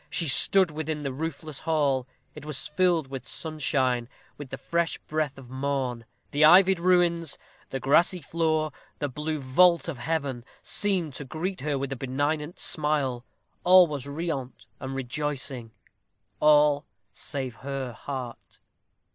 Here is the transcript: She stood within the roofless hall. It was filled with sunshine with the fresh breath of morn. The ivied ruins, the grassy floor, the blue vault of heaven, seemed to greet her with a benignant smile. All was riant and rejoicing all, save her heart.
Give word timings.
She 0.09 0.27
stood 0.27 0.71
within 0.71 1.03
the 1.03 1.13
roofless 1.13 1.59
hall. 1.59 2.07
It 2.33 2.43
was 2.43 2.65
filled 2.65 3.05
with 3.09 3.27
sunshine 3.27 4.09
with 4.35 4.49
the 4.49 4.57
fresh 4.57 4.97
breath 4.97 5.37
of 5.37 5.51
morn. 5.51 6.05
The 6.31 6.43
ivied 6.43 6.79
ruins, 6.79 7.37
the 7.69 7.79
grassy 7.79 8.19
floor, 8.19 8.71
the 8.97 9.07
blue 9.09 9.37
vault 9.37 9.87
of 9.87 9.99
heaven, 9.99 10.43
seemed 10.63 11.13
to 11.13 11.23
greet 11.23 11.61
her 11.61 11.77
with 11.77 11.91
a 11.91 11.95
benignant 11.95 12.57
smile. 12.59 13.23
All 13.63 13.85
was 13.85 14.07
riant 14.07 14.65
and 14.79 14.95
rejoicing 14.95 15.69
all, 16.39 16.87
save 17.11 17.57
her 17.57 17.91
heart. 17.93 18.57